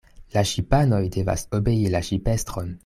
[0.37, 2.79] La ŝipanoj devas obei la ŝipestron.